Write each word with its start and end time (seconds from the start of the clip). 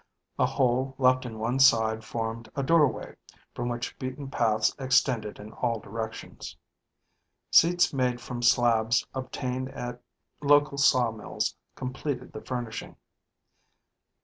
A 0.39 0.47
hole 0.47 0.95
left 0.97 1.27
in 1.27 1.37
one 1.37 1.59
side 1.59 2.03
formed 2.03 2.49
a 2.55 2.63
doorway 2.63 3.17
from 3.53 3.69
which 3.69 3.99
beaten 3.99 4.31
paths 4.31 4.73
extended 4.79 5.37
in 5.39 5.53
all 5.53 5.79
directions. 5.79 6.57
Seats 7.51 7.93
made 7.93 8.19
from 8.19 8.41
slabs 8.41 9.05
obtained 9.13 9.69
at 9.69 10.01
local 10.41 10.79
sawmills 10.79 11.55
completed 11.75 12.33
the 12.33 12.41
furnishing. 12.41 12.95